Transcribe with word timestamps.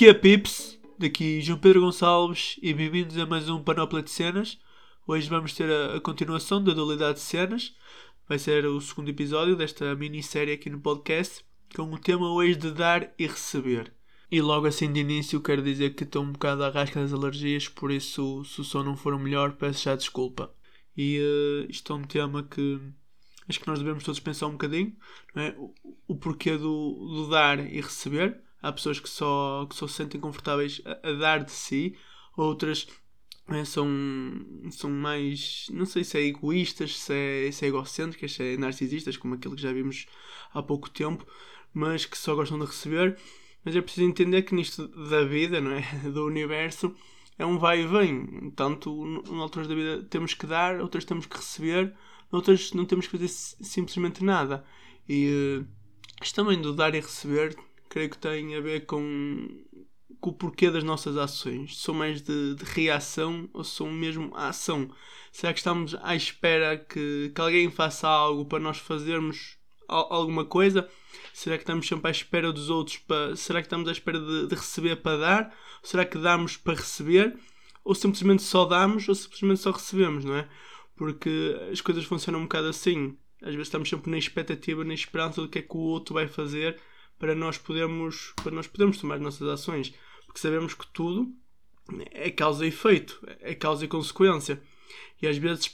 que 0.00 0.08
é, 0.08 0.14
Pips? 0.14 0.80
Daqui 0.98 1.42
João 1.42 1.58
Pedro 1.58 1.82
Gonçalves 1.82 2.58
e 2.62 2.72
bem-vindos 2.72 3.18
a 3.18 3.26
mais 3.26 3.50
um 3.50 3.62
Panóplia 3.62 4.02
de 4.02 4.10
Cenas. 4.10 4.58
Hoje 5.06 5.28
vamos 5.28 5.52
ter 5.52 5.70
a, 5.70 5.96
a, 5.96 6.00
continuação 6.00 6.64
da 6.64 6.72
dualidade 6.72 7.18
de 7.18 7.20
cenas. 7.20 7.76
Vai 8.26 8.38
ser 8.38 8.64
o 8.64 8.80
segundo 8.80 9.10
episódio 9.10 9.54
desta 9.54 9.94
minissérie 9.94 10.54
aqui 10.54 10.70
no 10.70 10.80
podcast, 10.80 11.44
com 11.76 11.82
o 11.82 11.98
tema 11.98 12.32
hoje 12.32 12.56
de 12.56 12.70
dar 12.70 13.12
e 13.18 13.26
receber. 13.26 13.92
E 14.32 14.40
logo 14.40 14.66
assim 14.66 14.90
de 14.90 15.00
início 15.00 15.38
quero 15.38 15.60
dizer 15.60 15.94
que 15.94 16.04
estou 16.04 16.22
um 16.22 16.32
bocado 16.32 16.64
à 16.64 16.70
rasca 16.70 16.98
das 16.98 17.12
alergias, 17.12 17.68
por 17.68 17.90
isso 17.90 18.42
se 18.46 18.62
o 18.62 18.64
som 18.64 18.82
não 18.82 18.96
for 18.96 19.12
o 19.12 19.18
melhor 19.18 19.52
peço 19.52 19.84
já 19.84 19.94
desculpa. 19.94 20.50
E 20.96 21.20
uh, 21.20 21.70
isto 21.70 21.92
é 21.92 21.96
um 21.96 22.04
tema 22.04 22.42
que 22.42 22.80
acho 23.46 23.60
que 23.60 23.68
nós 23.68 23.78
devemos 23.78 24.02
todos 24.02 24.18
pensar 24.18 24.46
um 24.46 24.52
bocadinho, 24.52 24.96
é? 25.36 25.54
o, 25.58 25.74
o 26.08 26.16
porquê 26.16 26.56
do, 26.56 26.94
do 26.94 27.28
dar 27.28 27.58
e 27.58 27.82
receber 27.82 28.40
há 28.62 28.72
pessoas 28.72 29.00
que 29.00 29.08
só, 29.08 29.66
que 29.68 29.74
só 29.74 29.86
se 29.86 29.94
sentem 29.94 30.20
confortáveis 30.20 30.80
a, 30.84 31.08
a 31.08 31.12
dar 31.12 31.44
de 31.44 31.52
si, 31.52 31.96
outras 32.36 32.86
é, 33.48 33.64
são, 33.64 33.88
são 34.70 34.90
mais, 34.90 35.66
não 35.70 35.84
sei 35.84 36.04
se 36.04 36.18
é 36.18 36.22
egoístas, 36.22 36.96
se 36.98 37.12
é, 37.12 37.50
se 37.50 37.64
é 37.64 37.68
egocêntricas, 37.68 38.32
se 38.32 38.54
é 38.54 38.56
narcisistas, 38.56 39.16
como 39.16 39.34
aquilo 39.34 39.56
que 39.56 39.62
já 39.62 39.72
vimos 39.72 40.06
há 40.54 40.62
pouco 40.62 40.88
tempo, 40.88 41.26
mas 41.74 42.06
que 42.06 42.16
só 42.16 42.34
gostam 42.34 42.58
de 42.58 42.66
receber. 42.66 43.18
Mas 43.64 43.76
é 43.76 43.80
preciso 43.82 44.06
entender 44.06 44.42
que 44.42 44.54
nisto 44.54 44.88
da 45.08 45.24
vida, 45.24 45.60
não 45.60 45.72
é? 45.72 45.82
do 46.10 46.24
universo, 46.26 46.94
é 47.38 47.44
um 47.44 47.58
vai 47.58 47.82
e 47.82 47.86
vem. 47.86 48.50
Tanto, 48.56 48.90
em 49.28 49.40
alturas 49.40 49.68
da 49.68 49.74
vida 49.74 50.02
temos 50.04 50.34
que 50.34 50.46
dar, 50.46 50.80
outras 50.80 51.04
temos 51.04 51.26
que 51.26 51.36
receber, 51.36 51.94
outras 52.30 52.72
não 52.72 52.84
temos 52.84 53.06
que 53.06 53.18
fazer 53.18 53.28
simplesmente 53.28 54.22
nada. 54.22 54.64
E 55.08 55.64
isto 56.22 56.36
também 56.36 56.60
do 56.60 56.72
dar 56.72 56.94
e 56.94 57.00
receber 57.00 57.56
creio 57.90 58.08
que 58.08 58.16
tem 58.16 58.56
a 58.56 58.60
ver 58.60 58.86
com, 58.86 59.48
com 60.20 60.30
o 60.30 60.32
porquê 60.32 60.70
das 60.70 60.84
nossas 60.84 61.16
ações. 61.18 61.78
São 61.78 61.92
mais 61.92 62.22
de, 62.22 62.54
de 62.54 62.64
reação 62.64 63.50
ou 63.52 63.64
são 63.64 63.90
mesmo 63.90 64.30
a 64.34 64.48
ação? 64.48 64.88
Será 65.30 65.52
que 65.52 65.58
estamos 65.58 65.94
à 66.00 66.14
espera 66.14 66.78
que, 66.78 67.32
que 67.34 67.40
alguém 67.40 67.68
faça 67.70 68.08
algo 68.08 68.46
para 68.46 68.60
nós 68.60 68.78
fazermos 68.78 69.58
alguma 69.88 70.44
coisa? 70.44 70.88
Será 71.34 71.56
que 71.58 71.64
estamos 71.64 71.86
sempre 71.86 72.08
à 72.08 72.10
espera 72.12 72.52
dos 72.52 72.70
outros? 72.70 72.96
Para... 72.98 73.34
Será 73.34 73.60
que 73.60 73.66
estamos 73.66 73.88
à 73.88 73.92
espera 73.92 74.20
de, 74.20 74.46
de 74.46 74.54
receber 74.54 74.96
para 74.96 75.18
dar? 75.18 75.58
Será 75.82 76.04
que 76.04 76.16
damos 76.16 76.56
para 76.56 76.74
receber? 76.74 77.36
Ou 77.84 77.94
simplesmente 77.94 78.42
só 78.42 78.64
damos 78.64 79.08
ou 79.08 79.14
simplesmente 79.16 79.60
só 79.60 79.72
recebemos, 79.72 80.24
não 80.24 80.36
é? 80.36 80.48
Porque 80.94 81.58
as 81.72 81.80
coisas 81.80 82.04
funcionam 82.04 82.40
um 82.40 82.44
bocado 82.44 82.68
assim. 82.68 83.16
Às 83.42 83.52
vezes 83.52 83.68
estamos 83.68 83.88
sempre 83.88 84.10
na 84.10 84.18
expectativa, 84.18 84.84
na 84.84 84.94
esperança 84.94 85.40
do 85.40 85.48
que 85.48 85.58
é 85.58 85.62
que 85.62 85.76
o 85.76 85.80
outro 85.80 86.14
vai 86.14 86.28
fazer 86.28 86.78
para 87.20 87.34
nós 87.34 87.58
podermos, 87.58 88.32
para 88.42 88.50
nós 88.50 88.66
podermos 88.66 88.98
tomar 88.98 89.16
as 89.16 89.20
nossas 89.20 89.46
ações. 89.46 89.94
Porque 90.26 90.40
sabemos 90.40 90.74
que 90.74 90.86
tudo 90.88 91.32
é 92.10 92.30
causa 92.30 92.64
e 92.64 92.68
efeito, 92.68 93.20
é 93.40 93.54
causa 93.54 93.84
e 93.84 93.88
consequência. 93.88 94.60
E 95.22 95.28
às 95.28 95.36
vezes 95.36 95.72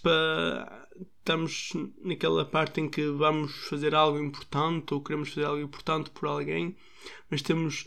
estamos 1.19 1.73
naquela 2.03 2.45
parte 2.45 2.81
em 2.81 2.89
que 2.89 3.07
vamos 3.07 3.55
fazer 3.69 3.95
algo 3.95 4.19
importante 4.19 4.93
ou 4.93 5.01
queremos 5.01 5.31
fazer 5.31 5.47
algo 5.47 5.63
importante 5.63 6.11
por 6.11 6.29
alguém, 6.29 6.77
mas 7.31 7.41
temos 7.41 7.87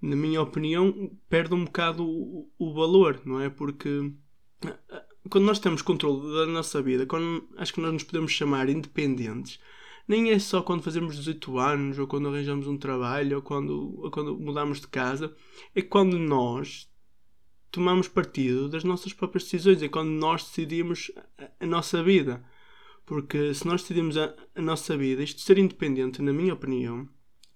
na 0.00 0.16
minha 0.16 0.40
opinião, 0.40 1.10
perde 1.28 1.54
um 1.54 1.64
bocado 1.64 2.04
o, 2.04 2.50
o 2.58 2.72
valor, 2.72 3.20
não 3.24 3.40
é? 3.40 3.50
Porque 3.50 4.12
eh, 4.64 5.04
quando 5.28 5.44
nós 5.44 5.58
temos 5.58 5.82
controle 5.82 6.32
da 6.34 6.46
nossa 6.46 6.80
vida, 6.80 7.06
quando 7.06 7.48
acho 7.56 7.72
que 7.72 7.80
nós 7.80 7.92
nos 7.92 8.04
podemos 8.04 8.32
chamar 8.32 8.68
independentes, 8.68 9.60
nem 10.06 10.30
é 10.30 10.38
só 10.38 10.62
quando 10.62 10.82
fazemos 10.82 11.16
18 11.16 11.58
anos, 11.58 11.98
ou 11.98 12.06
quando 12.06 12.28
arranjamos 12.28 12.66
um 12.66 12.78
trabalho, 12.78 13.36
ou 13.36 13.42
quando, 13.42 14.00
ou 14.00 14.10
quando 14.10 14.38
mudamos 14.38 14.80
de 14.80 14.88
casa, 14.88 15.34
é 15.74 15.82
quando 15.82 16.18
nós 16.18 16.88
tomamos 17.70 18.08
partido 18.08 18.68
das 18.68 18.84
nossas 18.84 19.12
próprias 19.12 19.44
decisões, 19.44 19.82
é 19.82 19.88
quando 19.88 20.08
nós 20.08 20.44
decidimos 20.44 21.10
a, 21.38 21.50
a 21.60 21.66
nossa 21.66 22.02
vida. 22.02 22.42
Porque 23.04 23.52
se 23.52 23.66
nós 23.66 23.82
decidimos 23.82 24.16
a, 24.16 24.34
a 24.54 24.62
nossa 24.62 24.96
vida, 24.96 25.22
isto 25.22 25.38
de 25.38 25.42
ser 25.42 25.58
independente, 25.58 26.22
na 26.22 26.32
minha 26.32 26.54
opinião, 26.54 27.08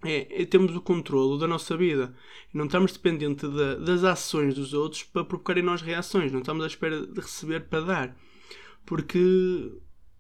é, 0.05 0.43
é 0.43 0.45
termos 0.45 0.75
o 0.75 0.81
controle 0.81 1.39
da 1.39 1.47
nossa 1.47 1.77
vida. 1.77 2.15
Não 2.53 2.67
estamos 2.67 2.93
dependentes 2.93 3.49
de, 3.49 3.77
das 3.77 4.05
ações 4.05 4.55
dos 4.55 4.75
outros 4.75 5.03
para 5.03 5.25
provocar 5.25 5.57
em 5.57 5.63
nós 5.63 5.83
reações. 5.83 6.33
Não 6.33 6.41
estamos 6.41 6.65
à 6.65 6.67
espera 6.67 7.07
de 7.07 7.21
receber 7.21 7.69
para 7.69 7.81
dar. 7.81 8.17
Porque 8.85 9.73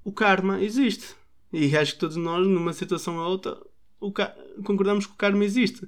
o 0.04 0.12
karma 0.12 0.62
existe. 0.62 1.14
E 1.52 1.76
acho 1.76 1.94
que 1.94 2.00
todos 2.00 2.16
nós, 2.16 2.46
numa 2.46 2.72
situação 2.72 3.16
ou 3.16 3.30
outra, 3.30 3.58
concordamos 4.64 5.06
que 5.06 5.12
o 5.12 5.16
karma 5.16 5.44
existe. 5.44 5.86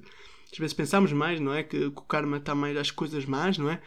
Às 0.51 0.57
vezes 0.57 0.73
pensamos 0.73 1.11
mais, 1.11 1.39
não 1.39 1.53
é? 1.53 1.63
Que, 1.63 1.89
que 1.89 1.99
o 1.99 2.03
karma 2.03 2.37
está 2.37 2.53
mais 2.53 2.77
às 2.77 2.91
coisas 2.91 3.25
más, 3.25 3.57
não 3.57 3.69
é? 3.69 3.81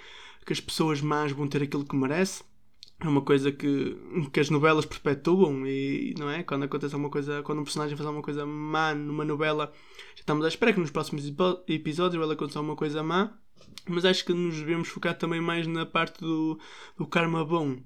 Que 0.45 0.53
as 0.53 0.61
pessoas 0.61 1.01
más 1.01 1.33
vão 1.33 1.47
ter 1.47 1.63
aquilo 1.63 1.85
que 1.85 1.95
merecem 1.95 2.48
é 3.01 3.09
uma 3.09 3.23
coisa 3.23 3.53
que, 3.53 3.97
que 4.33 4.41
as 4.41 4.51
novelas 4.51 4.85
perpetuam 4.85 5.67
e 5.67 6.15
não 6.19 6.29
é? 6.29 6.43
Quando 6.43 6.65
acontece 6.65 6.95
alguma 6.95 7.11
coisa, 7.11 7.43
quando 7.45 7.61
um 7.61 7.65
personagem 7.65 7.97
faz 7.97 8.07
alguma 8.07 8.25
coisa 8.25 8.45
má 8.45 8.93
numa 8.95 9.25
novela, 9.25 9.73
já 10.17 10.21
estamos 10.21 10.45
à 10.45 10.49
espera 10.49 10.73
que 10.73 10.81
nos 10.81 10.91
próximos 10.91 11.25
episódios 11.69 12.21
ela 12.21 12.33
aconteça 12.33 12.59
alguma 12.59 12.75
coisa 12.77 13.03
má, 13.03 13.39
mas 13.87 14.05
acho 14.05 14.25
que 14.25 14.33
nos 14.33 14.57
devemos 14.57 14.89
focar 14.89 15.17
também 15.17 15.41
mais 15.41 15.67
na 15.67 15.87
parte 15.87 16.21
do, 16.21 16.59
do 16.97 17.07
karma 17.07 17.45
bom, 17.45 17.81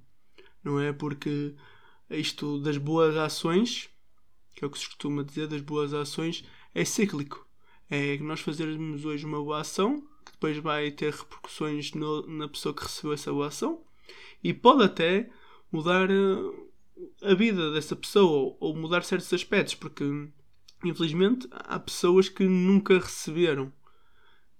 não 0.64 0.80
é? 0.80 0.92
Porque 0.94 1.54
isto 2.08 2.58
das 2.60 2.78
boas 2.78 3.14
ações, 3.14 3.90
que 4.54 4.64
é 4.64 4.66
o 4.66 4.70
que 4.70 4.78
se 4.78 4.86
costuma 4.86 5.22
dizer, 5.22 5.46
das 5.46 5.60
boas 5.60 5.92
ações, 5.92 6.42
é 6.74 6.84
cíclico. 6.86 7.46
É 7.90 8.16
que 8.16 8.22
nós 8.22 8.40
fazermos 8.40 9.04
hoje 9.04 9.26
uma 9.26 9.38
boa 9.38 9.60
ação, 9.60 10.00
que 10.24 10.32
depois 10.32 10.56
vai 10.56 10.90
ter 10.90 11.12
repercussões 11.12 11.92
no, 11.92 12.26
na 12.26 12.48
pessoa 12.48 12.74
que 12.74 12.82
recebeu 12.82 13.12
essa 13.12 13.30
boa 13.30 13.48
ação 13.48 13.84
e 14.42 14.52
pode 14.52 14.84
até 14.84 15.30
mudar 15.70 16.10
eh, 16.10 17.30
a 17.30 17.34
vida 17.34 17.72
dessa 17.72 17.96
pessoa 17.96 18.56
ou 18.60 18.76
mudar 18.76 19.02
certos 19.04 19.32
aspectos, 19.32 19.74
porque 19.74 20.04
infelizmente 20.84 21.48
há 21.50 21.78
pessoas 21.78 22.28
que 22.28 22.44
nunca 22.44 22.98
receberam 22.98 23.72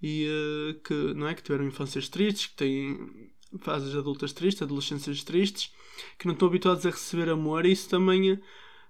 e 0.02 0.26
uh, 0.26 0.80
que 0.82 1.14
não 1.14 1.28
é 1.28 1.34
que 1.34 1.42
tiveram 1.42 1.64
infâncias 1.64 2.08
tristes, 2.08 2.46
que 2.46 2.56
têm 2.56 3.30
fases 3.60 3.94
adultas 3.94 4.32
tristes, 4.32 4.62
adolescências 4.62 5.22
tristes, 5.22 5.72
que 6.18 6.26
não 6.26 6.32
estão 6.32 6.48
habituados 6.48 6.84
a 6.84 6.90
receber 6.90 7.28
amor, 7.28 7.64
e 7.64 7.72
isso 7.72 7.88
também 7.88 8.40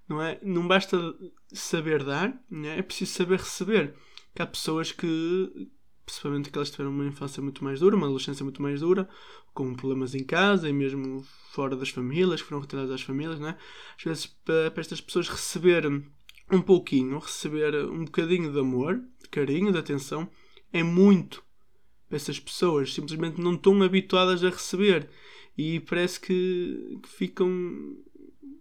não 0.09 0.23
é, 0.23 0.39
não 0.43 0.67
basta 0.67 0.97
saber 1.53 2.03
dar, 2.03 2.31
é? 2.65 2.79
é 2.79 2.83
preciso 2.83 3.13
saber 3.13 3.39
receber. 3.39 3.95
Que 4.35 4.41
há 4.41 4.47
pessoas 4.47 4.91
que 4.93 5.69
principalmente 6.13 6.51
que 6.51 6.63
tiveram 6.65 6.91
uma 6.91 7.07
infância 7.07 7.43
muito 7.43 7.65
mais 7.65 7.81
dura, 7.81 7.97
uma 7.97 8.07
adolescência 8.07 8.45
muito 8.45 8.61
mais 8.61 8.81
dura, 8.81 9.09
com 9.55 9.75
problemas 9.75 10.15
em 10.15 10.23
casa 10.23 10.69
e 10.69 10.73
mesmo 10.73 11.25
fora 11.51 11.75
das 11.75 11.89
famílias, 11.89 12.43
que 12.43 12.49
foram 12.49 12.61
retiradas 12.61 12.91
das 12.91 13.03
famílias, 13.03 13.41
né? 13.41 13.57
Às 13.97 14.05
vezes, 14.05 14.27
para, 14.27 14.73
estas 14.77 15.01
pessoas 15.01 15.29
receber 15.29 15.87
um 16.51 16.61
pouquinho, 16.61 17.19
receber 17.19 17.75
um 17.87 18.05
bocadinho 18.05 18.53
de 18.53 18.59
amor, 18.59 19.03
de 19.23 19.29
carinho, 19.31 19.73
de 19.73 19.79
atenção, 19.79 20.29
é 20.73 20.83
muito 20.83 21.43
para 22.09 22.17
essas 22.17 22.39
pessoas. 22.39 22.93
Simplesmente 22.93 23.41
não 23.41 23.55
estão 23.55 23.83
habituadas 23.83 24.45
a 24.45 24.51
receber 24.51 25.09
e 25.57 25.81
parece 25.81 26.21
que, 26.21 26.99
que 27.03 27.09
ficam. 27.09 27.97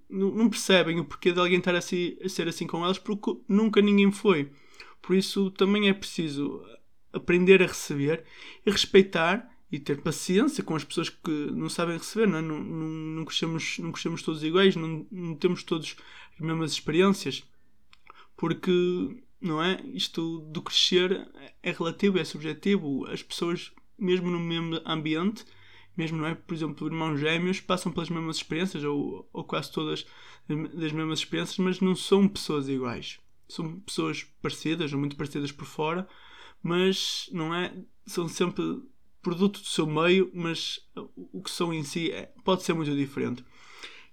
Não, 0.10 0.50
percebem 0.50 1.00
o 1.00 1.06
porquê 1.06 1.32
de 1.32 1.40
alguém 1.40 1.60
estar 1.60 1.76
a 1.76 1.82
ser 1.82 2.48
assim 2.48 2.68
com 2.68 2.84
elas, 2.84 2.98
porque 2.98 3.38
nunca 3.48 3.82
ninguém 3.82 4.12
foi. 4.12 4.52
Por 5.02 5.16
isso 5.16 5.50
também 5.52 5.90
é 5.90 5.94
preciso 5.94 6.62
aprender 7.14 7.62
a 7.62 7.68
receber 7.68 8.24
e 8.66 8.72
respeitar 8.72 9.50
e 9.72 9.80
ter 9.80 10.02
paciência 10.02 10.64
com 10.64 10.76
as 10.76 10.84
pessoas 10.84 11.10
que 11.10 11.32
não 11.52 11.70
sabem 11.70 11.98
receber, 11.98 12.28
não, 12.28 12.38
é? 12.40 12.42
não, 12.42 12.62
não, 12.62 12.88
não, 12.88 13.26
crescemos, 13.26 13.80
não 13.80 13.92
crescemos 13.92 14.22
todos 14.22 14.44
iguais, 14.44 14.76
não, 14.76 15.08
não 15.10 15.36
temos 15.36 15.64
todos 15.64 15.96
as 16.34 16.40
mesmas 16.40 16.74
experiências, 16.74 17.44
porque 18.36 18.72
não 19.42 19.62
é? 19.62 19.82
Isto 19.94 20.40
do 20.52 20.62
crescer 20.62 21.28
é 21.64 21.72
relativo, 21.72 22.20
é 22.20 22.24
subjetivo. 22.24 23.06
As 23.08 23.24
pessoas, 23.24 23.72
mesmo 23.98 24.30
no 24.30 24.40
mesmo 24.40 24.80
ambiente, 24.86 25.44
mesmo, 25.98 26.18
não 26.18 26.28
é? 26.28 26.36
Por 26.36 26.54
exemplo, 26.54 26.88
irmãos 26.88 27.18
gêmeos 27.18 27.60
passam 27.60 27.92
pelas 27.92 28.10
mesmas 28.10 28.38
experiências, 28.38 28.84
ou, 28.84 29.28
ou 29.34 29.44
quase 29.44 29.72
todas 29.72 30.06
das 30.48 30.92
mesmas 30.92 31.20
experiências, 31.20 31.58
mas 31.58 31.80
não 31.80 31.96
são 31.96 32.28
pessoas 32.28 32.70
iguais. 32.70 33.20
São 33.48 33.80
pessoas 33.80 34.24
parecidas, 34.42 34.94
ou 34.94 35.00
muito 35.00 35.16
parecidas 35.16 35.52
por 35.52 35.66
fora, 35.66 36.08
mas 36.64 37.30
não 37.32 37.54
é? 37.54 37.74
São 38.06 38.28
sempre 38.28 38.64
produto 39.22 39.60
do 39.62 39.68
seu 39.68 39.86
meio, 39.86 40.32
mas 40.34 40.80
o 41.16 41.42
que 41.42 41.52
são 41.52 41.74
em 41.74 41.84
si 41.84 42.12
é, 42.12 42.34
pode 42.44 42.64
ser 42.64 42.74
muito 42.74 42.96
diferente. 42.96 43.44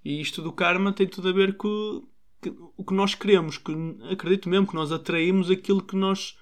E 0.04 0.20
isto 0.20 0.42
do 0.42 0.52
karma 0.52 0.92
tem 0.92 1.06
tudo 1.06 1.28
a 1.28 1.32
ver 1.32 1.56
com 1.56 2.06
o 2.76 2.84
que 2.84 2.94
nós 2.94 3.14
queremos, 3.14 3.58
que 3.58 3.72
acredito 4.10 4.48
mesmo 4.48 4.66
que 4.66 4.74
nós 4.74 4.92
atraímos 4.92 5.50
aquilo 5.50 5.82
que 5.82 5.96
nós, 5.96 6.38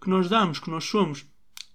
que 0.00 0.08
nós 0.10 0.28
damos, 0.28 0.58
que 0.58 0.70
nós 0.70 0.84
somos. 0.84 1.26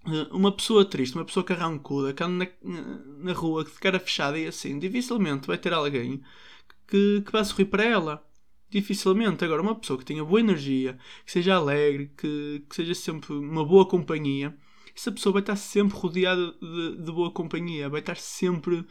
eh, 0.08 0.28
uma 0.32 0.52
pessoa 0.52 0.86
triste, 0.86 1.16
uma 1.16 1.26
pessoa 1.26 1.44
carrancuda, 1.44 2.14
que 2.14 2.24
anda 2.24 2.52
na, 2.62 2.82
na 3.20 3.34
rua 3.34 3.64
de 3.64 3.72
cara 3.72 4.00
fechada 4.00 4.38
e 4.38 4.48
assim, 4.48 4.80
dificilmente 4.80 5.48
vai 5.48 5.58
ter 5.58 5.74
alguém 5.74 6.22
que, 6.88 7.22
que 7.26 7.32
vá 7.32 7.44
sorrir 7.44 7.66
para 7.66 7.84
ela. 7.84 8.24
Dificilmente. 8.74 9.46
Agora, 9.46 9.62
uma 9.62 9.76
pessoa 9.76 10.00
que 10.00 10.06
tenha 10.06 10.26
boa 10.26 10.40
energia, 10.40 10.98
que 11.24 11.32
seja 11.32 11.54
alegre, 11.54 12.12
que, 12.18 12.66
que 12.68 12.76
seja 12.76 12.96
sempre 12.96 13.32
uma 13.32 13.64
boa 13.64 13.88
companhia, 13.88 14.58
essa 14.96 15.12
pessoa 15.12 15.34
vai 15.34 15.44
estar 15.44 15.56
sempre 15.56 15.96
rodeada 15.96 16.52
de, 16.54 16.98
de 16.98 17.12
boa 17.12 17.30
companhia, 17.30 17.88
vai 17.88 18.00
estar 18.00 18.18
sempre. 18.18 18.84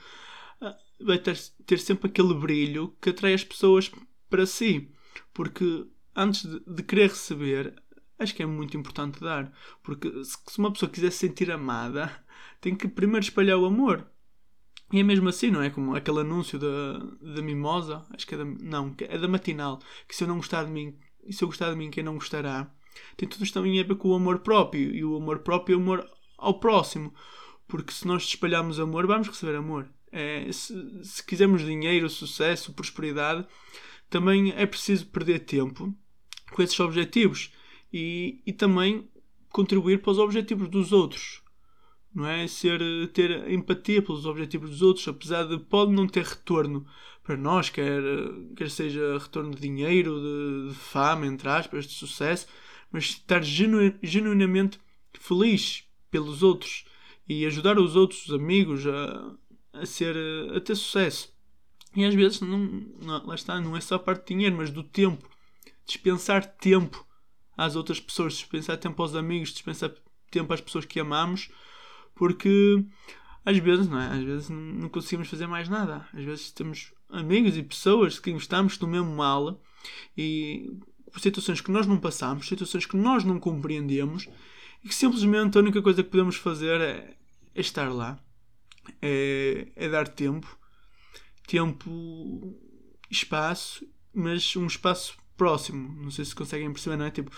Ah, 0.60 0.76
vai 1.00 1.18
ter, 1.18 1.36
ter 1.66 1.80
sempre 1.80 2.08
aquele 2.08 2.32
brilho 2.32 2.96
que 3.00 3.10
atrai 3.10 3.34
as 3.34 3.42
pessoas 3.42 3.90
para 4.30 4.46
si. 4.46 4.88
Porque 5.34 5.84
antes 6.14 6.44
de, 6.44 6.60
de 6.60 6.82
querer 6.84 7.08
receber, 7.10 7.74
acho 8.20 8.36
que 8.36 8.42
é 8.44 8.46
muito 8.46 8.76
importante 8.76 9.18
dar. 9.18 9.52
Porque 9.82 10.08
se, 10.22 10.38
se 10.46 10.58
uma 10.60 10.72
pessoa 10.72 10.92
quiser 10.92 11.10
se 11.10 11.18
sentir 11.18 11.50
amada, 11.50 12.24
tem 12.60 12.76
que 12.76 12.86
primeiro 12.86 13.24
espalhar 13.24 13.58
o 13.58 13.66
amor. 13.66 14.08
E 14.92 15.00
é 15.00 15.02
mesmo 15.02 15.28
assim, 15.28 15.50
não 15.50 15.62
é? 15.62 15.70
Como 15.70 15.96
aquele 15.96 16.20
anúncio 16.20 16.58
da, 16.58 16.98
da 17.34 17.40
Mimosa, 17.40 18.04
acho 18.10 18.26
que 18.26 18.34
é 18.34 18.38
da. 18.38 18.44
Não, 18.44 18.94
é 19.00 19.18
da 19.18 19.26
Matinal, 19.26 19.80
que 20.06 20.14
se 20.14 20.22
eu 20.22 20.28
não 20.28 20.36
gostar 20.36 20.64
de 20.64 20.70
mim, 20.70 20.94
se 21.30 21.42
eu 21.42 21.48
gostar 21.48 21.70
de 21.70 21.76
mim, 21.76 21.90
quem 21.90 22.04
não 22.04 22.14
gostará? 22.14 22.70
Tem 23.16 23.26
tudo 23.26 23.42
isto 23.42 23.54
também 23.54 23.80
a 23.80 23.84
ver 23.84 23.94
com 23.96 24.08
o 24.08 24.14
amor 24.14 24.40
próprio. 24.40 24.94
E 24.94 25.02
o 25.02 25.16
amor 25.16 25.38
próprio 25.38 25.74
é 25.74 25.76
o 25.78 25.80
amor 25.80 26.06
ao 26.36 26.60
próximo. 26.60 27.14
Porque 27.66 27.92
se 27.92 28.06
nós 28.06 28.24
espalharmos 28.24 28.78
amor, 28.78 29.06
vamos 29.06 29.28
receber 29.28 29.56
amor. 29.56 29.88
É, 30.10 30.52
se, 30.52 30.74
se 31.02 31.24
quisermos 31.24 31.64
dinheiro, 31.64 32.10
sucesso, 32.10 32.74
prosperidade, 32.74 33.46
também 34.10 34.52
é 34.54 34.66
preciso 34.66 35.06
perder 35.06 35.38
tempo 35.40 35.94
com 36.50 36.62
esses 36.62 36.78
objetivos 36.80 37.50
e, 37.90 38.42
e 38.46 38.52
também 38.52 39.08
contribuir 39.48 40.02
para 40.02 40.10
os 40.10 40.18
objetivos 40.18 40.68
dos 40.68 40.92
outros 40.92 41.41
não 42.14 42.26
é? 42.26 42.46
Ser, 42.46 42.80
ter 43.12 43.50
empatia 43.50 44.02
pelos 44.02 44.26
objetivos 44.26 44.70
dos 44.70 44.82
outros, 44.82 45.08
apesar 45.08 45.44
de 45.44 45.58
pode 45.58 45.92
não 45.92 46.06
ter 46.06 46.24
retorno 46.24 46.86
para 47.22 47.36
nós, 47.36 47.70
quer, 47.70 48.02
quer 48.56 48.68
seja 48.68 49.18
retorno 49.18 49.54
de 49.54 49.60
dinheiro, 49.60 50.20
de, 50.20 50.68
de 50.70 50.74
fama, 50.74 51.26
entre 51.26 51.48
aspas, 51.48 51.86
de 51.86 51.92
sucesso, 51.92 52.46
mas 52.90 53.04
estar 53.04 53.42
genu, 53.42 53.94
genuinamente 54.02 54.78
feliz 55.14 55.84
pelos 56.10 56.42
outros 56.42 56.84
e 57.28 57.46
ajudar 57.46 57.78
os 57.78 57.96
outros, 57.96 58.26
os 58.26 58.34
amigos, 58.34 58.86
a, 58.86 59.34
a, 59.72 59.86
ser, 59.86 60.16
a 60.54 60.60
ter 60.60 60.74
sucesso. 60.74 61.32
E 61.94 62.04
às 62.04 62.14
vezes, 62.14 62.40
não, 62.40 62.58
não, 62.58 63.26
lá 63.26 63.34
está, 63.34 63.60
não 63.60 63.76
é 63.76 63.80
só 63.80 63.96
a 63.96 63.98
parte 63.98 64.22
de 64.22 64.34
dinheiro, 64.34 64.56
mas 64.56 64.70
do 64.70 64.82
tempo. 64.82 65.28
Dispensar 65.86 66.44
tempo 66.44 67.06
às 67.56 67.76
outras 67.76 68.00
pessoas, 68.00 68.34
dispensar 68.34 68.76
tempo 68.78 69.00
aos 69.00 69.14
amigos, 69.14 69.50
dispensar 69.50 69.92
tempo 70.30 70.52
às 70.52 70.60
pessoas 70.60 70.84
que 70.84 70.98
amamos 70.98 71.50
porque 72.14 72.84
às 73.44 73.58
vezes, 73.58 73.88
não 73.88 74.00
é? 74.00 74.06
Às 74.06 74.22
vezes 74.22 74.48
não 74.50 74.88
conseguimos 74.88 75.28
fazer 75.28 75.46
mais 75.46 75.68
nada. 75.68 76.06
Às 76.12 76.24
vezes 76.24 76.50
temos 76.52 76.92
amigos 77.08 77.56
e 77.56 77.62
pessoas 77.62 78.18
que 78.18 78.32
gostamos 78.32 78.78
do 78.78 78.86
mesmo 78.86 79.14
mal 79.14 79.60
e 80.16 80.70
situações 81.18 81.60
que 81.60 81.70
nós 81.70 81.86
não 81.86 81.98
passamos, 81.98 82.48
situações 82.48 82.86
que 82.86 82.96
nós 82.96 83.24
não 83.24 83.38
compreendemos 83.38 84.28
e 84.82 84.88
que 84.88 84.94
simplesmente 84.94 85.56
a 85.56 85.60
única 85.60 85.82
coisa 85.82 86.02
que 86.02 86.10
podemos 86.10 86.36
fazer 86.36 86.80
é, 86.80 87.16
é 87.54 87.60
estar 87.60 87.92
lá, 87.92 88.18
é, 89.00 89.68
é 89.76 89.88
dar 89.88 90.08
tempo, 90.08 90.58
tempo, 91.46 92.58
espaço, 93.10 93.86
mas 94.14 94.56
um 94.56 94.66
espaço 94.66 95.16
próximo. 95.42 96.00
Não 96.00 96.10
sei 96.10 96.24
se 96.24 96.36
conseguem 96.36 96.72
perceber, 96.72 96.96
não 96.96 97.06
é? 97.06 97.10
Tipo, 97.10 97.32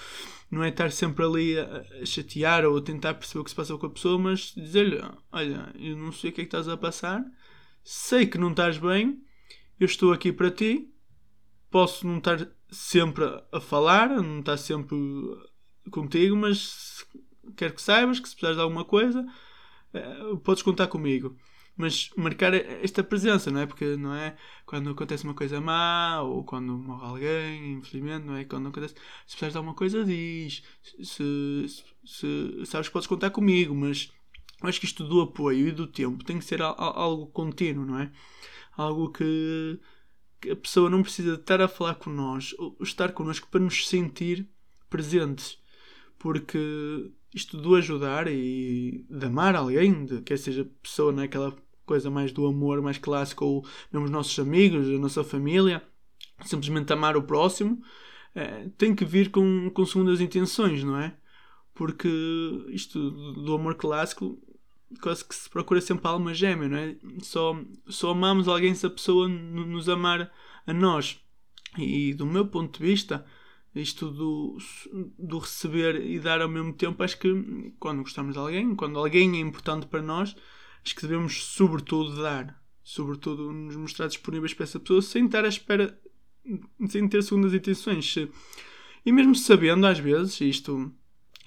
não 0.51 0.63
é 0.63 0.69
estar 0.69 0.93
sempre 0.93 1.25
ali 1.25 1.59
a, 1.59 2.05
chatear 2.05 2.67
ou 2.67 2.77
a 2.77 2.83
tentar 2.83 3.15
perceber 3.15 3.41
o 3.41 3.45
que 3.45 3.51
se 3.51 3.57
passa 3.57 3.79
com 3.79 3.87
a 3.87 3.91
pessoa, 3.91 4.19
mas 4.19 4.53
dizer-lhe: 4.55 5.01
Olha, 5.33 5.73
eu 5.79 5.97
não 5.97 6.13
sei 6.13 6.29
o 6.31 6.33
que 6.35 6.43
é 6.43 6.45
que 6.45 6.49
estás 6.49 6.69
a 6.69 6.77
passar, 6.77 7.25
sei 7.83 8.27
que 8.27 8.37
não 8.37 8.51
estás 8.51 8.77
bem, 8.77 9.23
eu 9.81 9.87
estou 9.87 10.13
aqui 10.13 10.31
para 10.33 10.51
ti, 10.51 10.93
posso 11.71 12.07
não 12.07 12.19
estar 12.19 12.47
sempre 12.71 13.25
a 13.51 13.61
falar, 13.61 14.11
não 14.11 14.41
estar 14.41 14.59
sempre 14.59 14.97
contigo, 15.91 16.37
mas 16.37 17.07
quero 17.57 17.73
que 17.73 17.81
saibas 17.81 18.21
que 18.21 18.29
se 18.29 18.35
precisares 18.35 18.59
de 18.59 18.63
alguma 18.63 18.85
coisa, 18.85 19.25
eh, 19.95 20.37
podes 20.45 20.63
contar 20.63 20.89
comigo 20.89 21.35
mas 21.77 22.11
marcar 22.17 22.55
esta 22.55 23.03
presença, 23.03 23.51
não 23.51 23.61
é? 23.61 23.67
Porque 23.67 23.97
não 23.97 24.15
é 24.15 24.37
quando 24.65 24.91
acontece 24.91 25.25
uma 25.25 25.35
coisa 25.35 25.61
má 25.61 26.21
ou 26.23 26.45
quando 26.45 26.79
morre 26.79 27.05
alguém, 27.05 27.73
infelizmente, 27.75 28.25
não 28.25 28.37
é? 28.37 28.45
Quando 28.45 28.69
acontece, 28.69 28.95
se 28.95 29.37
precisares 29.37 29.53
de 29.55 29.59
alguma 29.59 29.75
coisa, 29.75 30.05
diz. 30.05 30.63
Se, 31.03 31.67
se, 31.69 31.85
se 32.05 32.67
sabes 32.67 32.89
que 32.89 32.93
podes 32.93 33.09
contar 33.09 33.31
comigo, 33.31 33.75
mas 33.75 34.13
acho 34.63 34.79
que 34.79 34.87
isto 34.87 35.05
do 35.05 35.21
apoio 35.21 35.69
e 35.69 35.73
do 35.73 35.87
tempo 35.87 36.25
tem 36.25 36.39
que 36.39 36.45
ser 36.45 36.63
algo 36.63 37.27
contínuo, 37.29 37.85
não 37.85 37.99
é? 37.99 38.13
Algo 38.77 39.11
que, 39.11 39.81
que 40.41 40.51
a 40.53 40.57
pessoa 40.57 40.89
não 40.89 41.03
precisa 41.03 41.35
de 41.35 41.41
estar 41.41 41.61
a 41.61 41.69
falar 41.69 41.97
com 41.97 42.11
nós 42.11 42.55
ou 42.59 42.77
estar 42.81 43.13
connosco 43.13 43.49
para 43.51 43.61
nos 43.61 43.89
sentir 43.89 44.49
presentes. 44.89 45.59
Porque 46.19 46.59
isto 47.35 47.57
do 47.61 47.75
ajudar 47.75 48.29
e 48.29 49.05
de 49.11 49.27
amar 49.27 49.57
alguém, 49.57 50.05
de, 50.05 50.23
quer 50.23 50.39
seja 50.39 50.71
pessoa 50.81 51.13
naquela 51.13 51.49
é? 51.49 51.64
Coisa 51.85 52.11
mais 52.11 52.33
do 52.33 52.47
amor 52.47 52.81
mais 52.83 52.99
clássico, 52.99 53.45
ou 53.45 53.67
mesmo 53.93 54.07
os 54.07 54.11
nossos 54.11 54.39
amigos, 54.39 54.89
a 54.89 54.99
nossa 54.99 55.25
família, 55.25 55.83
simplesmente 56.45 56.93
amar 56.93 57.17
o 57.17 57.23
próximo, 57.23 57.83
é, 58.35 58.69
tem 58.77 58.95
que 58.95 59.05
vir 59.05 59.31
com, 59.31 59.71
com 59.71 59.87
segundas 59.87 60.21
intenções, 60.21 60.83
não 60.83 60.99
é? 60.99 61.17
Porque 61.75 62.09
isto 62.69 63.11
do 63.11 63.55
amor 63.55 63.75
clássico 63.75 64.39
quase 65.01 65.25
que 65.25 65.35
se 65.35 65.49
procura 65.51 65.81
sempre 65.81 66.07
a 66.07 66.11
alma 66.11 66.35
gêmea, 66.35 66.69
não 66.69 66.77
é? 66.77 66.97
Só, 67.21 67.57
só 67.89 68.11
amamos 68.11 68.49
alguém 68.49 68.75
se 68.75 68.87
a 68.87 68.91
pessoa 68.91 69.29
nos 69.29 69.89
amar 69.89 70.33
a 70.67 70.73
nós. 70.73 71.21
E 71.79 72.15
do 72.15 72.27
meu 72.27 72.47
ponto 72.47 72.79
de 72.79 72.87
vista, 72.87 73.25
isto 73.75 74.11
do, 74.11 74.57
do 75.19 75.39
receber 75.39 76.01
e 76.05 76.21
dar 76.21 76.41
ao 76.41 76.49
mesmo 76.49 76.73
tempo, 76.73 77.03
acho 77.03 77.19
que 77.19 77.73
quando 77.79 78.03
gostamos 78.03 78.35
de 78.35 78.39
alguém, 78.39 78.75
quando 78.75 78.99
alguém 78.99 79.37
é 79.37 79.41
importante 79.41 79.87
para 79.87 80.03
nós, 80.03 80.37
acho 80.85 80.95
que 80.95 81.03
devemos, 81.03 81.45
sobretudo, 81.45 82.23
dar. 82.23 82.63
Sobretudo, 82.83 83.51
nos 83.51 83.77
mostrar 83.77 84.09
disponíveis 84.09 84.53
para 84.53 84.65
essa 84.65 84.79
pessoa 84.79 85.01
sem 85.01 85.25
estar 85.25 85.45
à 85.45 85.49
espera, 85.49 85.99
sem 86.87 87.09
ter 87.09 87.23
segundas 87.23 87.55
intenções. 87.55 88.15
E 89.07 89.11
mesmo 89.11 89.35
sabendo, 89.35 89.87
às 89.87 89.99
vezes, 89.99 90.39
isto 90.43 90.93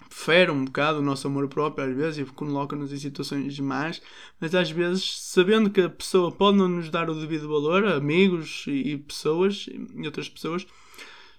fere 0.10 0.50
um 0.50 0.66
bocado 0.66 1.00
o 1.00 1.04
nosso 1.04 1.28
amor 1.28 1.48
próprio, 1.48 1.88
às 1.88 1.96
vezes, 1.96 2.28
e 2.28 2.32
coloca-nos 2.32 2.92
em 2.92 2.98
situações 2.98 3.60
más, 3.60 4.02
mas 4.40 4.56
às 4.56 4.72
vezes, 4.72 5.20
sabendo 5.22 5.70
que 5.70 5.82
a 5.82 5.90
pessoa 5.90 6.32
pode 6.32 6.58
não 6.58 6.68
nos 6.68 6.90
dar 6.90 7.10
o 7.10 7.20
devido 7.20 7.48
valor, 7.48 7.86
amigos 7.86 8.66
e, 8.68 8.94
e 8.94 8.98
pessoas, 8.98 9.68
e 9.68 10.06
outras 10.06 10.30
pessoas, 10.30 10.66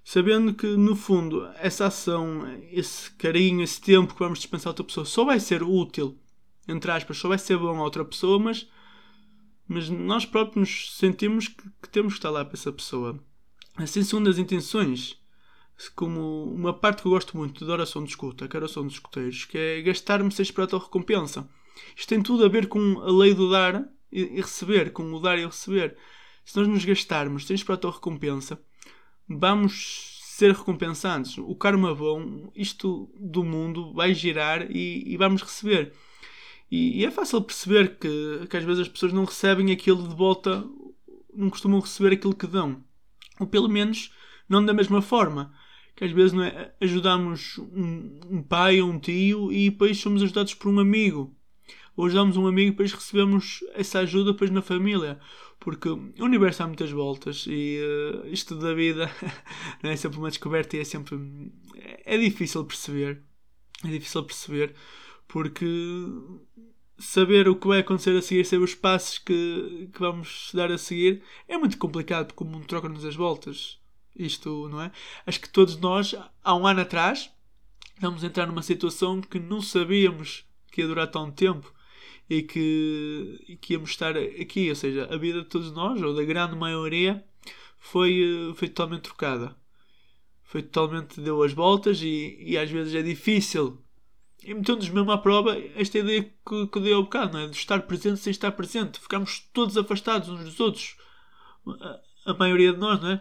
sabendo 0.05 0.55
que 0.55 0.67
no 0.67 0.95
fundo 0.95 1.49
essa 1.57 1.87
ação, 1.87 2.43
esse 2.71 3.11
carinho, 3.13 3.63
esse 3.63 3.81
tempo 3.81 4.15
que 4.15 4.21
vamos 4.21 4.39
dispensar 4.39 4.69
a 4.69 4.71
outra 4.71 4.85
pessoa 4.85 5.05
só 5.05 5.25
vai 5.25 5.41
ser 5.41 5.63
útil 5.63 6.17
entre 6.69 6.91
aspas, 6.91 7.17
só 7.17 7.29
vai 7.29 7.39
ser 7.39 7.57
bom 7.57 7.77
a 7.79 7.83
outra 7.83 8.05
pessoa, 8.05 8.39
mas, 8.39 8.69
mas 9.67 9.89
nós 9.89 10.27
próprios 10.27 10.97
sentimos 10.97 11.49
que, 11.49 11.65
que 11.83 11.89
temos 11.89 12.13
que 12.13 12.19
estar 12.19 12.31
lá 12.31 12.45
para 12.45 12.57
essa 12.57 12.71
pessoa. 12.71 13.19
Assim, 13.77 14.03
segundo 14.03 14.29
as 14.29 14.39
intenções, 14.39 15.19
como 15.95 16.53
uma 16.53 16.73
parte 16.73 17.03
que 17.03 17.09
eu 17.09 17.13
gosto 17.13 17.37
muito 17.37 17.65
da 17.65 17.73
oração 17.73 18.03
de 18.03 18.11
escuta, 18.11 18.49
que 18.49 18.57
é 18.57 18.59
a 18.59 18.63
oração 18.63 18.85
dos 18.85 18.95
escuteiros, 18.95 19.45
que 19.45 19.57
é 19.57 19.83
gastar-me 19.83 20.31
sem 20.31 20.43
esperar 20.43 20.75
a 20.75 20.79
recompensa. 20.79 21.49
Isto 21.97 22.09
tem 22.09 22.23
tudo 22.23 22.45
a 22.45 22.49
ver 22.49 22.67
com 22.67 23.01
a 23.01 23.11
lei 23.11 23.35
do 23.35 23.51
dar 23.51 23.89
e, 24.11 24.25
receber, 24.41 24.93
com 24.93 25.05
o 25.13 25.21
dar 25.21 25.39
e 25.39 25.45
o 25.45 25.49
receber. 25.49 25.97
Se 26.45 26.57
nós 26.57 26.67
nos 26.67 26.85
gastarmos 26.85 27.47
sem 27.47 27.55
esperar 27.55 27.81
a 27.85 27.91
recompensa, 27.91 28.61
vamos 29.29 30.19
ser 30.39 30.53
recompensados. 30.53 31.39
O 31.39 31.55
karma 31.55 31.95
bom, 31.95 32.51
isto 32.55 33.11
do 33.17 33.45
mundo, 33.45 33.93
vai 33.93 34.15
girar 34.15 34.69
e, 34.71 35.05
e 35.07 35.17
vamos 35.17 35.43
receber. 35.43 35.95
E, 36.71 37.01
e, 37.01 37.05
é 37.05 37.11
fácil 37.11 37.41
perceber 37.43 37.97
que, 37.99 38.47
que 38.49 38.57
às 38.57 38.65
vezes 38.65 38.83
as 38.83 38.89
pessoas 38.89 39.13
não 39.13 39.25
recebem 39.25 39.73
aquilo 39.73 40.07
de 40.07 40.15
volta, 40.15 40.65
não 41.35 41.49
costumam 41.49 41.81
receber 41.81 42.15
aquilo 42.15 42.35
que 42.35 42.47
dão. 42.47 42.83
Ou 43.41 43.47
pelo 43.47 43.69
menos 43.69 44.13
não 44.49 44.65
da 44.65 44.75
mesma 44.75 45.03
forma. 45.03 45.53
Que 45.97 46.05
às 46.05 46.13
vezes 46.13 46.33
não 46.33 46.45
é, 46.45 46.73
ajudamos 46.81 47.59
um, 47.59 48.21
um 48.31 48.43
pai 48.43 48.81
ou 48.81 48.91
um 48.91 48.99
tio 48.99 49.53
e 49.53 49.71
depois 49.71 49.99
somos 49.99 50.23
ajudados 50.23 50.55
por 50.55 50.69
um 50.69 50.79
amigo. 50.79 51.35
Ou 51.97 52.07
ajudamos 52.07 52.37
um 52.37 52.47
amigo 52.47 52.69
e 52.69 52.71
depois 52.71 52.93
recebemos 52.93 53.65
essa 53.75 54.01
ajuda 54.01 54.33
depois 54.33 54.51
na 54.51 54.63
família. 54.63 55.19
Porque 55.59 55.89
o 55.89 56.13
universo 56.21 56.63
há 56.63 56.67
muitas 56.67 56.91
voltas 56.91 57.45
e 57.49 57.81
uh, 57.81 58.29
isto 58.29 58.55
da 58.55 58.73
vida 58.73 59.11
é 59.83 59.97
sempre 59.97 60.19
uma 60.19 60.29
descoberta 60.29 60.77
e 60.77 60.81
é 60.81 60.85
sempre. 60.85 61.19
É, 61.77 62.15
é 62.15 62.19
difícil 62.19 62.65
perceber. 62.65 63.23
É 63.85 63.89
difícil 63.89 64.23
perceber 64.23 64.75
porque 65.29 65.67
saber 66.99 67.49
o 67.49 67.55
que 67.55 67.69
vai 67.69 67.81
acontecer 67.81 68.17
a 68.17 68.23
seguir, 68.23 68.45
saber 68.45 68.65
os 68.65 68.75
passos 68.75 69.19
que, 69.19 69.89
que 69.93 70.01
vamos 70.01 70.51
dar 70.53 70.73
a 70.73 70.79
seguir, 70.79 71.23
é 71.47 71.57
muito 71.57 71.79
complicado 71.79 72.29
porque 72.29 72.43
o 72.43 72.47
mundo 72.47 72.67
troca-nos 72.67 73.05
as 73.05 73.15
voltas. 73.15 73.79
Isto, 74.17 74.69
não 74.69 74.83
é? 74.83 74.91
Acho 75.25 75.41
que 75.41 75.49
todos 75.49 75.77
nós, 75.77 76.15
há 76.43 76.55
um 76.57 76.67
ano 76.67 76.81
atrás, 76.81 77.31
vamos 78.01 78.25
entrar 78.25 78.47
numa 78.47 78.63
situação 78.63 79.21
que 79.21 79.39
não 79.39 79.63
sabíamos 79.63 80.45
que 80.73 80.81
ia 80.81 80.89
durar 80.89 81.07
tão 81.07 81.31
tempo 81.31 81.73
e 82.29 82.43
que, 82.43 83.45
e 83.49 83.57
que 83.57 83.75
íamos 83.75 83.91
estar 83.91 84.17
aqui. 84.17 84.69
Ou 84.69 84.75
seja, 84.75 85.09
a 85.11 85.17
vida 85.17 85.43
de 85.43 85.49
todos 85.49 85.73
nós, 85.73 86.03
ou 86.03 86.15
da 86.15 86.25
grande 86.25 86.57
maioria, 86.57 87.25
foi, 87.79 88.53
foi 88.57 88.69
totalmente 88.69 89.03
trocada. 89.03 89.57
Foi 90.43 90.63
totalmente 90.63 91.21
deu 91.21 91.43
as 91.43 91.53
voltas 91.53 92.01
e, 92.03 92.37
e 92.41 92.59
às 92.59 92.71
vezes 92.71 92.95
é 92.95 93.03
difícil. 93.03 93.79
E 94.43 94.55
metendo-nos 94.55 94.89
mesmo 94.89 95.11
à 95.11 95.19
prova 95.19 95.59
esta 95.75 95.99
ideia 95.99 96.23
que, 96.23 96.67
que 96.69 96.81
dei 96.81 96.93
ao 96.93 97.03
bocado, 97.03 97.33
não 97.33 97.41
é? 97.41 97.47
de 97.49 97.57
estar 97.57 97.83
presente 97.83 98.21
sem 98.21 98.31
estar 98.31 98.53
presente. 98.53 99.01
Ficámos 99.01 99.41
todos 99.53 99.77
afastados 99.77 100.29
uns 100.29 100.45
dos 100.45 100.61
outros. 100.61 100.97
A, 101.67 102.31
a 102.31 102.35
maioria 102.35 102.73
de 102.73 102.79
nós, 102.79 103.01
não 103.01 103.13
é? 103.13 103.21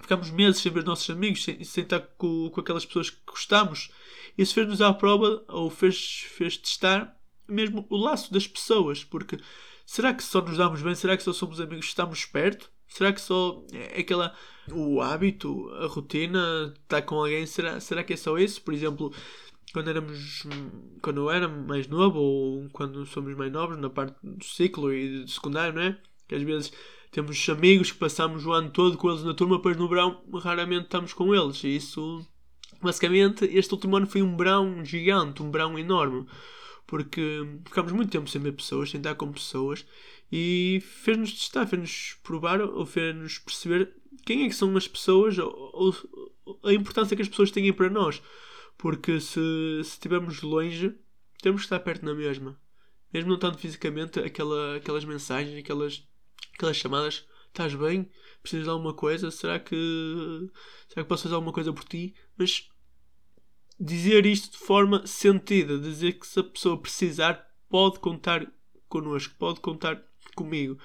Ficámos 0.00 0.30
meses 0.30 0.60
sem 0.60 0.72
ver 0.72 0.80
os 0.80 0.84
nossos 0.84 1.08
amigos, 1.10 1.42
sem, 1.42 1.62
sem 1.64 1.84
estar 1.84 2.00
com, 2.16 2.50
com 2.50 2.60
aquelas 2.60 2.84
pessoas 2.84 3.10
que 3.10 3.18
gostamos. 3.26 3.90
Isso 4.36 4.54
fez-nos 4.54 4.80
à 4.80 4.92
prova, 4.92 5.44
ou 5.48 5.70
fez, 5.70 6.26
fez 6.30 6.56
testar 6.56 7.16
mesmo 7.48 7.86
o 7.88 7.96
laço 7.96 8.32
das 8.32 8.46
pessoas, 8.46 9.04
porque 9.04 9.38
será 9.84 10.12
que 10.12 10.22
só 10.22 10.40
nos 10.40 10.56
damos 10.56 10.82
bem? 10.82 10.94
Será 10.94 11.16
que 11.16 11.22
só 11.22 11.32
somos 11.32 11.60
amigos 11.60 11.86
estamos 11.86 12.24
perto? 12.24 12.70
Será 12.88 13.12
que 13.12 13.20
só 13.20 13.64
é 13.72 14.00
aquela 14.00 14.34
o 14.70 15.00
hábito, 15.00 15.70
a 15.74 15.86
rotina, 15.86 16.74
estar 16.82 17.02
com 17.02 17.16
alguém, 17.16 17.46
será, 17.46 17.80
será 17.80 18.02
que 18.02 18.12
é 18.12 18.16
só 18.16 18.38
isso? 18.38 18.62
Por 18.62 18.74
exemplo, 18.74 19.12
quando 19.72 19.88
éramos 19.88 20.46
quando 21.02 21.22
eu 21.22 21.30
era 21.30 21.48
mais 21.48 21.86
novo 21.88 22.18
ou 22.18 22.68
quando 22.70 23.04
somos 23.06 23.36
mais 23.36 23.52
novos 23.52 23.78
na 23.78 23.90
parte 23.90 24.16
do 24.22 24.44
ciclo 24.44 24.92
e 24.92 25.24
do 25.24 25.30
secundário, 25.30 25.74
não 25.74 25.82
é? 25.82 25.98
Que 26.28 26.34
às 26.34 26.42
vezes 26.42 26.72
temos 27.10 27.48
amigos 27.48 27.92
que 27.92 27.98
passamos 27.98 28.44
o 28.46 28.52
ano 28.52 28.70
todo 28.70 28.96
com 28.96 29.10
eles 29.10 29.22
na 29.22 29.34
turma, 29.34 29.56
depois 29.56 29.76
no 29.76 29.88
verão 29.88 30.22
raramente 30.34 30.84
estamos 30.84 31.12
com 31.12 31.34
eles. 31.34 31.62
E 31.64 31.76
isso, 31.76 32.26
basicamente, 32.82 33.44
este 33.44 33.72
último 33.72 33.96
ano 33.96 34.06
foi 34.06 34.22
um 34.22 34.36
verão 34.36 34.84
gigante, 34.84 35.42
um 35.42 35.50
verão 35.50 35.78
enorme 35.78 36.26
porque 36.86 37.44
ficámos 37.64 37.92
muito 37.92 38.10
tempo 38.10 38.30
sem 38.30 38.40
ver 38.40 38.52
pessoas, 38.52 38.90
sem 38.90 38.98
estar 38.98 39.14
com 39.16 39.32
pessoas 39.32 39.84
e 40.30 40.82
fez-nos 41.02 41.32
testar, 41.32 41.66
fez-nos 41.66 42.16
provar 42.22 42.60
ou 42.60 42.86
fez-nos 42.86 43.38
perceber 43.38 43.92
quem 44.24 44.44
é 44.44 44.48
que 44.48 44.54
são 44.54 44.74
as 44.76 44.86
pessoas 44.86 45.36
ou, 45.38 45.50
ou, 45.72 46.60
a 46.64 46.72
importância 46.72 47.16
que 47.16 47.22
as 47.22 47.28
pessoas 47.28 47.50
têm 47.50 47.72
para 47.72 47.90
nós. 47.90 48.22
Porque 48.76 49.20
se, 49.20 49.40
se 49.82 49.90
estivermos 49.90 50.42
longe, 50.42 50.94
temos 51.40 51.62
que 51.62 51.66
estar 51.66 51.80
perto 51.80 52.04
na 52.04 52.14
mesma. 52.14 52.60
Mesmo 53.12 53.30
não 53.30 53.38
tanto 53.38 53.58
fisicamente, 53.58 54.18
aquela, 54.18 54.76
aquelas 54.76 55.04
mensagens, 55.04 55.58
aquelas, 55.58 56.06
aquelas 56.54 56.76
chamadas, 56.76 57.26
estás 57.48 57.74
bem? 57.74 58.10
Precisas 58.42 58.64
de 58.64 58.70
alguma 58.70 58.94
coisa? 58.94 59.30
Será 59.30 59.58
que, 59.58 60.50
será 60.88 61.02
que 61.02 61.08
posso 61.08 61.24
fazer 61.24 61.34
alguma 61.34 61.52
coisa 61.52 61.72
por 61.72 61.84
ti? 61.84 62.14
Mas 62.36 62.68
dizer 63.78 64.26
isto 64.26 64.52
de 64.52 64.58
forma 64.58 65.06
sentida, 65.06 65.78
dizer 65.78 66.18
que 66.18 66.26
se 66.26 66.40
a 66.40 66.44
pessoa 66.44 66.80
precisar 66.80 67.46
pode 67.68 67.98
contar 67.98 68.46
connosco, 68.88 69.34
pode 69.38 69.60
contar 69.60 70.02
comigo. 70.34 70.78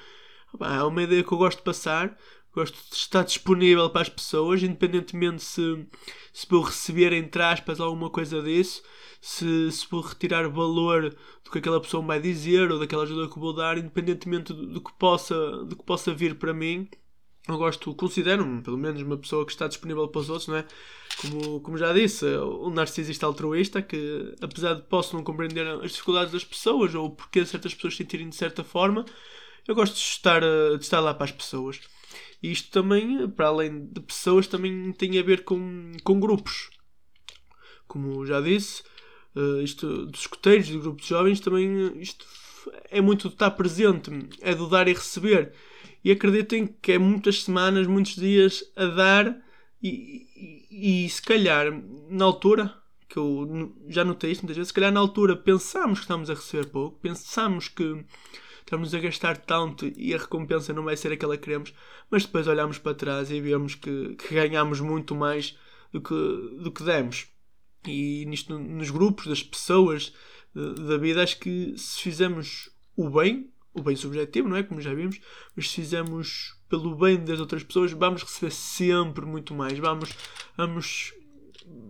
É 0.60 0.84
uma 0.84 1.04
ideia 1.04 1.24
que 1.24 1.32
eu 1.32 1.38
gosto 1.38 1.60
de 1.60 1.64
passar, 1.64 2.18
gosto 2.54 2.78
de 2.90 2.96
estar 2.96 3.24
disponível 3.24 3.90
para 3.90 4.02
as 4.02 4.10
pessoas, 4.10 4.62
independentemente 4.62 5.42
se, 5.44 5.88
se 6.34 6.48
vou 6.50 6.62
receber, 6.62 7.14
entre 7.14 7.42
aspas, 7.42 7.80
alguma 7.80 8.10
coisa 8.10 8.42
disso, 8.42 8.84
se, 9.22 9.72
se 9.72 9.88
vou 9.90 10.02
retirar 10.02 10.48
valor 10.50 11.16
do 11.44 11.52
que 11.52 11.60
aquela 11.60 11.80
pessoa 11.80 12.02
me 12.02 12.08
vai 12.08 12.20
dizer 12.20 12.72
ou 12.72 12.80
daquela 12.80 13.04
ajuda 13.04 13.32
que 13.32 13.40
vou 13.40 13.54
dar, 13.54 13.78
independentemente 13.78 14.54
do, 14.54 14.68
do 14.68 14.82
que, 14.82 14.92
possa, 14.94 15.36
do 15.66 15.76
que 15.76 15.84
possa 15.84 16.14
vir 16.14 16.36
para 16.36 16.54
mim. 16.54 16.90
Eu 17.48 17.58
gosto, 17.58 17.94
considero-me, 17.96 18.62
pelo 18.62 18.78
menos, 18.78 19.02
uma 19.02 19.18
pessoa 19.18 19.46
que 19.46 19.52
está 19.52 19.68
disponível 19.68 20.08
para 20.08 20.22
os 20.22 20.30
outros, 20.30 20.48
não 20.48 20.58
é? 20.58 20.66
Como, 21.22 21.60
como 21.62 21.78
já 21.78 21.92
disse, 21.92 22.26
um 22.38 22.70
narcisista 22.70 23.26
altruísta 23.26 23.82
que, 23.82 24.36
apesar 24.42 24.76
de 24.76 24.84
posso 24.84 25.16
não 25.16 25.24
compreender 25.24 25.68
as 25.68 25.92
dificuldades 25.92 26.32
das 26.32 26.44
pessoas 26.44 26.94
ou 26.94 27.10
porque 27.10 27.46
certas 27.46 27.74
pessoas 27.74 27.94
se 27.94 27.98
sentirem 27.98 28.30
de 28.30 28.36
certa 28.36 28.64
forma, 28.64 29.06
eu 29.68 29.76
gosto 29.76 29.96
de 29.96 30.00
estar, 30.02 30.44
eh, 30.44 30.78
de 30.78 30.84
estar 30.84 31.00
lá 31.00 31.14
para 31.14 31.26
as 31.26 31.32
pessoas. 31.32 31.80
E 32.42 32.52
isto 32.52 32.72
também, 32.72 33.30
para 33.30 33.48
além 33.48 33.86
de 33.86 34.02
pessoas, 34.02 34.48
também 34.48 34.92
tem 34.94 35.20
a 35.20 35.24
ver 35.24 35.44
com, 35.44 35.92
com 36.04 36.20
grupos. 36.20 36.70
Como 37.88 38.26
já 38.26 38.42
disse, 38.42 38.84
uh, 39.36 39.62
isto 39.62 40.06
dos 40.08 40.22
escuteiros, 40.22 40.68
de 40.68 40.80
grupos 40.80 41.04
de 41.04 41.10
jovens, 41.10 41.40
também 41.40 42.00
isto 42.02 42.26
é 42.90 43.02
muito 43.02 43.28
de 43.28 43.36
estar 43.36 43.52
presente, 43.52 44.12
é 44.42 44.56
do 44.56 44.68
dar 44.68 44.88
e 44.88 44.94
receber. 44.94 45.54
E 46.04 46.12
acreditem 46.12 46.68
que 46.82 46.94
é 46.94 46.98
muitas 46.98 47.44
semanas, 47.44 47.86
muitos 47.86 48.16
dias 48.16 48.64
a 48.76 48.86
dar 48.86 49.42
e, 49.82 50.66
e, 50.70 51.06
e 51.06 51.10
se 51.10 51.22
calhar 51.22 51.68
na 52.10 52.26
altura, 52.26 52.74
que 53.08 53.18
eu 53.18 53.76
já 53.88 54.04
notei 54.04 54.32
isto 54.32 54.42
muitas 54.42 54.58
vezes, 54.58 54.70
se 54.70 54.74
calhar 54.74 54.92
na 54.92 55.00
altura 55.00 55.36
pensamos 55.36 56.00
que 56.00 56.06
estamos 56.06 56.30
a 56.30 56.34
receber 56.34 56.68
pouco, 56.68 57.00
pensamos 57.00 57.68
que 57.68 58.04
estamos 58.62 58.94
a 58.94 59.00
gastar 59.00 59.38
tanto 59.38 59.92
e 59.96 60.14
a 60.14 60.18
recompensa 60.18 60.74
não 60.74 60.84
vai 60.84 60.96
ser 60.96 61.12
aquela 61.12 61.38
que 61.38 61.44
queremos, 61.44 61.74
mas 62.10 62.26
depois 62.26 62.48
olhamos 62.48 62.78
para 62.78 62.96
trás 62.96 63.30
e 63.30 63.42
vemos 63.42 63.76
que, 63.76 64.16
que 64.16 64.34
ganhamos 64.34 64.80
muito 64.80 65.14
mais 65.14 65.58
do 65.92 66.02
que, 66.02 66.14
do 66.64 66.72
que 66.72 66.84
demos. 66.84 67.28
E 67.86 68.26
nisto, 68.26 68.58
nos 68.58 68.90
grupos 68.90 69.28
das 69.28 69.44
pessoas 69.44 70.14
da 70.54 70.98
vida, 70.98 71.24
acho 71.24 71.40
que 71.40 71.74
se 71.78 72.02
fizermos 72.02 72.70
o 72.96 73.10
bem, 73.10 73.50
o 73.74 73.82
bem 73.82 73.96
subjetivo, 73.96 74.50
não 74.50 74.58
é? 74.58 74.64
Como 74.64 74.82
já 74.82 74.94
vimos, 74.94 75.20
mas 75.56 75.70
se 75.70 75.76
fizermos 75.76 76.56
pelo 76.70 76.96
bem 76.96 77.24
das 77.24 77.40
outras 77.40 77.64
pessoas, 77.64 77.92
vamos 77.92 78.24
receber 78.24 78.52
sempre 78.52 79.26
muito 79.26 79.54
mais. 79.54 79.78
Vamos, 79.78 80.10
vamos, 80.56 81.14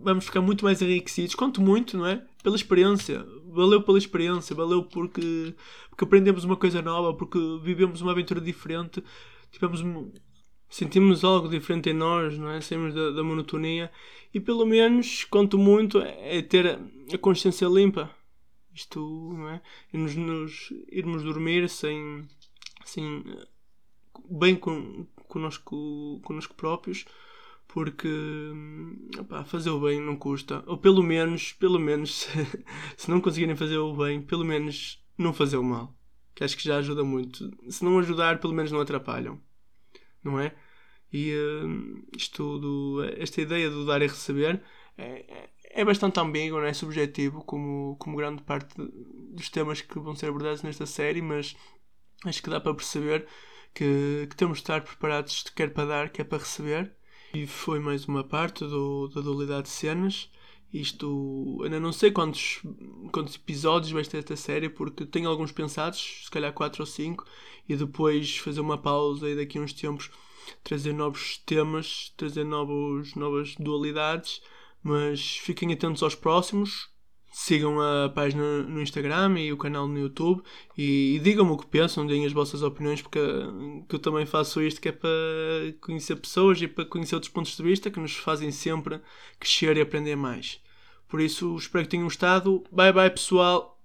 vamos 0.02 0.24
ficar 0.24 0.40
muito 0.40 0.64
mais 0.64 0.80
enriquecidos. 0.82 1.34
Quanto 1.34 1.60
muito, 1.60 1.96
não 1.96 2.06
é? 2.06 2.22
Pela 2.42 2.56
experiência. 2.56 3.24
Valeu 3.46 3.82
pela 3.82 3.98
experiência, 3.98 4.56
valeu 4.56 4.82
porque, 4.84 5.54
porque 5.90 6.04
aprendemos 6.04 6.44
uma 6.44 6.56
coisa 6.56 6.80
nova, 6.80 7.14
porque 7.14 7.38
vivemos 7.62 8.00
uma 8.00 8.12
aventura 8.12 8.40
diferente, 8.40 9.04
tivemos 9.50 9.82
sentimos 10.70 11.22
algo 11.22 11.50
diferente 11.50 11.90
em 11.90 11.92
nós, 11.92 12.38
não 12.38 12.48
é? 12.48 12.62
Saímos 12.62 12.94
da, 12.94 13.10
da 13.10 13.22
monotonia 13.22 13.92
e 14.32 14.40
pelo 14.40 14.64
menos, 14.64 15.24
quanto 15.24 15.58
muito, 15.58 16.00
é 16.00 16.40
ter 16.40 16.80
a 17.12 17.18
consciência 17.18 17.66
limpa 17.66 18.10
isto, 18.74 19.00
não 19.34 19.50
é? 19.50 19.60
Irmos, 19.92 20.14
nos, 20.16 20.72
irmos 20.90 21.22
dormir 21.22 21.68
sem, 21.68 22.26
sem 22.84 23.22
bem 24.30 24.56
con, 24.56 25.06
connosco, 25.28 26.20
connosco 26.24 26.54
próprios, 26.54 27.04
porque 27.72 28.08
opá, 29.18 29.42
fazer 29.44 29.70
o 29.70 29.80
bem 29.80 29.98
não 29.98 30.14
custa. 30.14 30.62
Ou 30.66 30.76
pelo 30.76 31.02
menos, 31.02 31.54
pelo 31.54 31.78
menos, 31.78 32.28
se 32.98 33.10
não 33.10 33.18
conseguirem 33.18 33.56
fazer 33.56 33.78
o 33.78 33.96
bem, 33.96 34.20
pelo 34.20 34.44
menos 34.44 35.02
não 35.16 35.32
fazer 35.32 35.56
o 35.56 35.64
mal. 35.64 35.96
Que 36.34 36.44
acho 36.44 36.54
que 36.54 36.64
já 36.64 36.76
ajuda 36.76 37.02
muito. 37.02 37.50
Se 37.70 37.82
não 37.82 37.98
ajudar, 37.98 38.40
pelo 38.40 38.52
menos 38.52 38.70
não 38.70 38.80
atrapalham. 38.80 39.40
Não 40.22 40.38
é? 40.38 40.54
E 41.10 41.32
uh, 41.34 42.06
isto 42.14 42.58
do, 42.58 43.04
esta 43.16 43.40
ideia 43.40 43.70
do 43.70 43.86
dar 43.86 44.02
e 44.02 44.06
receber 44.06 44.62
é, 44.98 45.48
é 45.70 45.84
bastante 45.84 46.20
ambíguo, 46.20 46.58
não 46.58 46.66
é 46.66 46.74
subjetivo, 46.74 47.42
como, 47.42 47.96
como 47.98 48.16
grande 48.18 48.42
parte 48.42 48.74
dos 48.76 49.48
temas 49.48 49.80
que 49.80 49.98
vão 49.98 50.14
ser 50.14 50.28
abordados 50.28 50.62
nesta 50.62 50.84
série, 50.84 51.22
mas 51.22 51.56
acho 52.26 52.42
que 52.42 52.50
dá 52.50 52.60
para 52.60 52.74
perceber 52.74 53.26
que, 53.74 54.26
que 54.28 54.36
temos 54.36 54.58
de 54.58 54.62
estar 54.62 54.82
preparados 54.82 55.42
quer 55.54 55.72
para 55.72 55.86
dar, 55.86 56.10
quer 56.10 56.24
para 56.24 56.38
receber. 56.38 56.94
E 57.34 57.46
foi 57.46 57.78
mais 57.78 58.06
uma 58.06 58.22
parte 58.22 58.64
do, 58.64 59.08
da 59.08 59.20
dualidade 59.20 59.64
de 59.64 59.70
cenas. 59.70 60.30
Isto, 60.72 61.60
ainda 61.62 61.78
não 61.78 61.92
sei 61.92 62.10
quantos, 62.10 62.60
quantos 63.12 63.34
episódios 63.34 63.92
vai 63.92 64.04
ter 64.04 64.18
esta 64.18 64.36
série, 64.36 64.68
porque 64.68 65.04
tenho 65.04 65.28
alguns 65.28 65.52
pensados, 65.52 66.22
se 66.24 66.30
calhar 66.30 66.52
4 66.52 66.82
ou 66.82 66.86
5, 66.86 67.26
e 67.68 67.76
depois 67.76 68.38
fazer 68.38 68.60
uma 68.60 68.78
pausa 68.78 69.28
e 69.28 69.36
daqui 69.36 69.58
a 69.58 69.60
uns 69.60 69.72
tempos 69.72 70.10
trazer 70.64 70.92
novos 70.92 71.38
temas, 71.38 72.12
trazer 72.16 72.44
novos, 72.44 73.14
novas 73.14 73.54
dualidades 73.56 74.40
mas 74.82 75.36
fiquem 75.38 75.72
atentos 75.72 76.02
aos 76.02 76.14
próximos. 76.14 76.90
Sigam 77.32 77.80
a 77.80 78.10
página 78.10 78.62
no 78.62 78.82
Instagram 78.82 79.38
e 79.38 79.52
o 79.52 79.56
canal 79.56 79.88
no 79.88 79.98
YouTube 79.98 80.42
e, 80.76 81.16
e 81.16 81.18
digam-me 81.18 81.52
o 81.52 81.56
que 81.56 81.66
pensam, 81.66 82.06
deem 82.06 82.26
as 82.26 82.32
vossas 82.32 82.62
opiniões, 82.62 83.00
porque 83.00 83.18
que 83.88 83.94
eu 83.94 83.98
também 83.98 84.26
faço 84.26 84.60
isto 84.60 84.80
que 84.80 84.90
é 84.90 84.92
para 84.92 85.10
conhecer 85.80 86.16
pessoas 86.16 86.60
e 86.60 86.68
para 86.68 86.84
conhecer 86.84 87.14
outros 87.14 87.32
pontos 87.32 87.56
de 87.56 87.62
vista 87.62 87.90
que 87.90 87.98
nos 87.98 88.14
fazem 88.14 88.50
sempre 88.50 89.00
crescer 89.40 89.78
e 89.78 89.80
aprender 89.80 90.14
mais. 90.14 90.60
Por 91.08 91.20
isso, 91.20 91.56
espero 91.56 91.84
que 91.84 91.90
tenham 91.90 92.04
gostado. 92.04 92.64
Bye 92.70 92.92
bye, 92.92 93.10
pessoal! 93.10 93.78